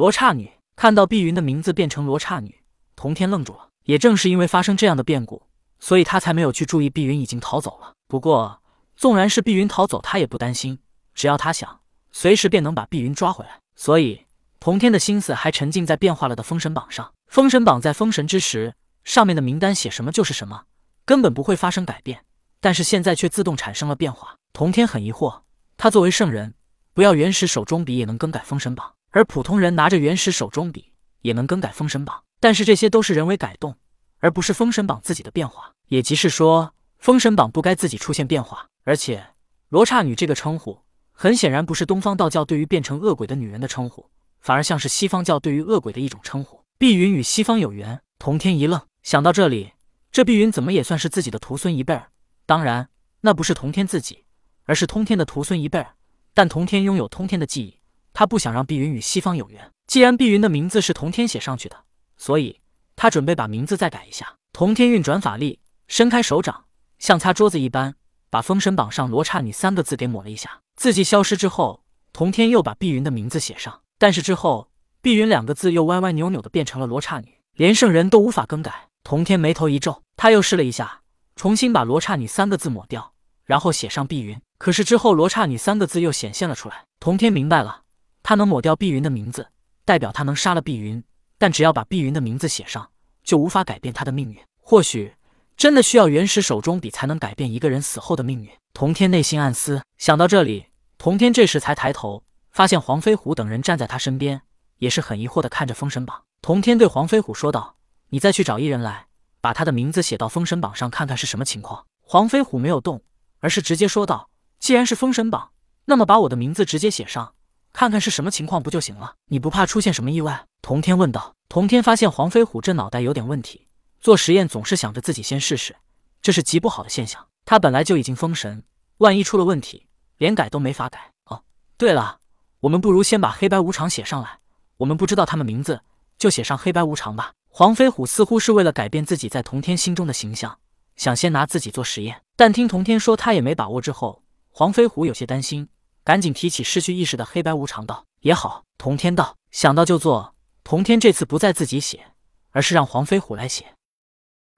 [0.00, 2.62] 罗刹女看到碧云的名字变成罗刹女，
[2.96, 3.68] 童天愣住了。
[3.84, 5.42] 也正是因为发生这样的变故，
[5.78, 7.92] 所以他才没有去注意碧云已经逃走了。
[8.08, 8.62] 不过，
[8.96, 10.78] 纵然是碧云逃走，他也不担心，
[11.12, 13.60] 只要他想，随时便能把碧云抓回来。
[13.76, 14.24] 所以，
[14.58, 17.12] 童天的心思还沉浸在变化了的封神榜上。
[17.26, 18.72] 封神榜在封神之时，
[19.04, 20.62] 上面的名单写什么就是什么，
[21.04, 22.24] 根本不会发生改变。
[22.62, 24.36] 但是现在却自动产生了变化。
[24.54, 25.42] 童天很疑惑，
[25.76, 26.54] 他作为圣人，
[26.94, 32.22] 不要原始手中笔也能更改封神榜，而普通人拿着原始手中笔也能更改封神榜。
[32.40, 33.76] 但是这些都是人为改动，
[34.18, 35.72] 而不是封神榜自己的变化。
[35.88, 38.66] 也即是说，封神榜不该自己出现变化。
[38.84, 39.34] 而且，
[39.68, 40.80] 罗刹女这个称呼，
[41.12, 44.08] 很显然不是东方道教对于变成恶鬼的女人的称呼，
[44.40, 46.64] 反而像是西方教对于恶鬼的一种称呼。
[46.78, 49.72] 碧云与西方有缘，童天一愣，想到这里，
[50.10, 52.08] 这碧云怎么也算是自己的徒孙一辈儿？
[52.46, 52.88] 当然，
[53.20, 54.24] 那不是童天自己，
[54.64, 55.94] 而是通天的徒孙一辈儿。
[56.32, 57.79] 但童天拥有通天的记忆，
[58.12, 59.70] 他不想让碧云与西方有缘。
[59.86, 61.84] 既然碧云的名字是童天写上去的，
[62.16, 62.60] 所以
[62.94, 64.36] 他准备把名字再改一下。
[64.52, 66.64] 童天运转法力，伸开手掌，
[66.98, 67.94] 像擦桌子一般，
[68.28, 70.60] 把封神榜上“罗刹女”三个字给抹了一下。
[70.76, 74.70] 字迹消失之后，童天又把碧云的名字写上，但是之后
[75.02, 78.88] “碧云”两个字又歪歪扭扭的变成了“罗刹女”，连圣人都无法更改。
[79.02, 81.00] 童天眉头一皱，他又试了一下。
[81.36, 83.14] 重新把“罗刹女”三个字抹掉，
[83.44, 84.40] 然后写上“碧云”。
[84.58, 86.84] 可是之后“罗刹女”三个字又显现了出来。
[87.00, 87.82] 童天明白了，
[88.30, 89.48] 他能抹掉碧云的名字，
[89.84, 91.02] 代表他能杀了碧云。
[91.36, 92.88] 但只要把碧云的名字写上，
[93.24, 94.38] 就无法改变他的命运。
[94.62, 95.12] 或许
[95.56, 98.48] 真的需要原始手中笔才能改变一个人死后的命运。
[98.72, 99.82] 童天内心暗思。
[99.98, 104.42] 想到这里，童天这时才抬头，发现黄飞虎等人站在他身边，
[104.76, 106.22] 也是很疑惑的看着封神榜。
[106.40, 107.74] 童天对黄飞虎说道
[108.10, 109.08] ：“你再去找一人来。”
[109.42, 111.84] 把他的名字写到封神榜上，看看是什么情况。
[112.02, 113.02] 黄飞虎没有动，
[113.40, 115.50] 而是直接说道：“既然是封神榜，
[115.86, 117.34] 那么把我的名字直接写上，
[117.72, 119.14] 看看是什么情况不就行了？
[119.26, 121.34] 你不怕出现什么意外？”童天问道。
[121.48, 123.66] 童天发现黄飞虎这脑袋有点问题，
[124.00, 125.74] 做实验总是想着自己先试试，
[126.22, 127.26] 这是极不好的现象。
[127.44, 128.62] 他本来就已经封神，
[128.98, 131.10] 万一出了问题，连改都没法改。
[131.24, 131.42] 哦，
[131.76, 132.18] 对了，
[132.60, 134.38] 我们不如先把黑白无常写上来，
[134.76, 135.80] 我们不知道他们名字，
[136.16, 137.32] 就写上黑白无常吧。
[137.48, 140.56] 黄飞虎似乎是为了改变自己在童天心中的形象，
[140.94, 142.22] 想先拿自己做实验。
[142.36, 145.68] 但听童天说他也没把握之后，黄飞虎有些担心，
[146.04, 150.34] 赶紧提起失去意识的黑白无常道：“也好。”童天道：“想到就做。”
[150.64, 152.12] 童天这次不再自己写，
[152.50, 153.74] 而是让黄飞虎来写。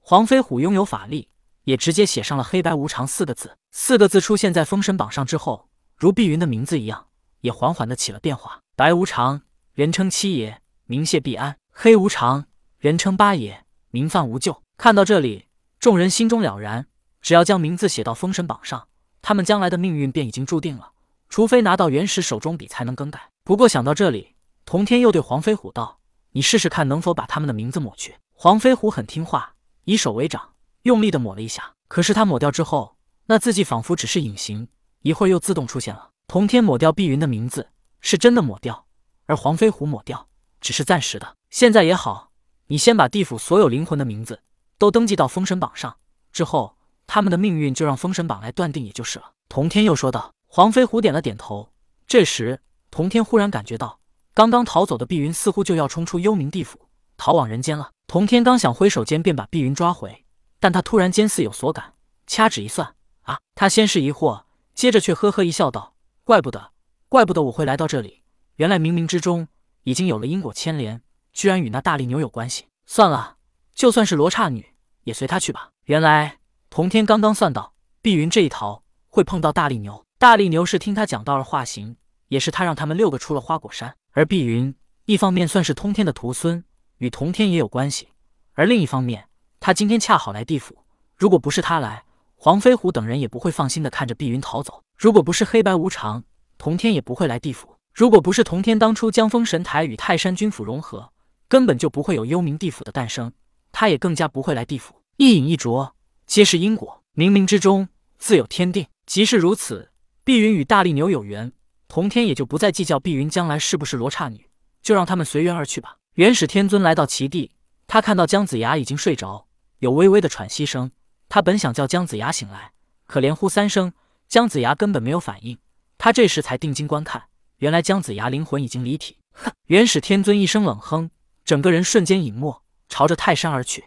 [0.00, 1.28] 黄飞虎拥有法力，
[1.64, 3.56] 也直接写上了“黑白无常”四个字。
[3.70, 7.08] 四个字出现在封神榜上之后，如碧云的名字一样，
[7.40, 8.60] 也缓缓的起了变化。
[8.74, 9.42] 白无常，
[9.74, 12.46] 人称七爷，名谢必安；黑无常。
[12.78, 14.62] 人称八爷，名范无咎。
[14.76, 15.46] 看到这里，
[15.78, 16.86] 众人心中了然。
[17.20, 18.88] 只要将名字写到封神榜上，
[19.20, 20.92] 他们将来的命运便已经注定了。
[21.28, 23.30] 除非拿到原始手中笔才能更改。
[23.44, 24.34] 不过想到这里，
[24.64, 26.00] 童天又对黄飞虎道
[26.32, 31.74] ：“你试试看，能否把他们的名字抹去？”黄飞虎很听话，以手为掌，用力的抹了一下。
[31.88, 32.96] 可是他抹掉之后，
[33.26, 34.68] 那字迹仿佛只是隐形，
[35.02, 36.10] 一会儿又自动出现了。
[36.26, 38.84] 童天抹掉碧云的名字，是真的抹掉；
[39.26, 40.28] 而黄飞虎抹掉，
[40.60, 41.36] 只是暂时的。
[41.50, 42.28] 现在也好。
[42.70, 44.42] 你先把地府所有灵魂的名字
[44.76, 45.96] 都登记到封神榜上，
[46.32, 49.32] 之后他们的命运就让封神榜来断定，也就是了。
[49.48, 50.34] 童天又说道。
[50.48, 51.70] 黄飞虎点了点头。
[52.06, 52.60] 这时，
[52.90, 54.00] 童天忽然感觉到，
[54.34, 57.90] 刚刚逃走的碧云似乎就要冲出幽冥地府，逃往人间了。
[58.06, 60.24] 童天刚想挥手间便把碧云抓回，
[60.58, 61.92] 但他突然间似有所感，
[62.26, 63.38] 掐指一算，啊！
[63.54, 64.44] 他先是疑惑，
[64.74, 65.94] 接着却呵呵一笑，道
[66.24, 66.72] ：“怪不得，
[67.08, 68.22] 怪不得我会来到这里，
[68.56, 69.48] 原来冥冥之中
[69.82, 73.36] 已经有了因果牵连。”居然与那大力牛有关系，算了，
[73.72, 75.70] 就算是罗刹女，也随他去吧。
[75.84, 76.38] 原来
[76.68, 81.94] 童天刚刚算到碧云这一逃会碰到大力牛，大力牛是听他讲道而化形，
[82.26, 83.94] 也是他让他们六个出了花果山。
[84.10, 84.74] 而碧云
[85.04, 86.64] 一方面算是通天的徒孙，
[86.96, 88.06] 与同天也有关系；
[88.54, 89.28] 而另一方面，
[89.60, 90.84] 他今天恰好来地府，
[91.16, 92.02] 如果不是他来，
[92.34, 94.82] 黄飞虎等人也不会放心的看着碧云逃走。
[94.96, 96.24] 如果不是黑白无常，
[96.58, 97.76] 同天也不会来地府。
[97.94, 101.12] 如果不是同天当初将封神台与泰山军府融合。
[101.46, 103.32] 根本就不会有幽冥地府的诞生，
[103.72, 105.00] 他也更加不会来地府。
[105.16, 105.94] 一饮一啄，
[106.26, 107.88] 皆是因果，冥冥之中
[108.18, 108.88] 自有天定。
[109.06, 109.87] 即是如此，
[110.28, 111.50] 碧云与大力牛有缘，
[111.88, 114.46] 同天也就不再计较碧云将来是不是罗刹女，
[114.82, 115.96] 就让他们随缘而去吧。
[116.16, 117.52] 元始天尊来到其地，
[117.86, 119.46] 他看到姜子牙已经睡着，
[119.78, 120.90] 有微微的喘息声。
[121.30, 122.72] 他本想叫姜子牙醒来，
[123.06, 123.94] 可连呼三声，
[124.28, 125.56] 姜子牙根本没有反应。
[125.96, 127.22] 他这时才定睛观看，
[127.60, 129.16] 原来姜子牙灵魂已经离体。
[129.32, 129.50] 哼！
[129.68, 131.10] 元始天尊一声冷哼。
[131.46, 133.86] 整个人瞬间隐没，朝着泰山而去。